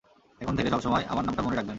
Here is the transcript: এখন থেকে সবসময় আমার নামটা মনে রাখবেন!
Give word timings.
এখন 0.41 0.53
থেকে 0.57 0.69
সবসময় 0.69 1.03
আমার 1.09 1.23
নামটা 1.25 1.41
মনে 1.41 1.55
রাখবেন! 1.55 1.69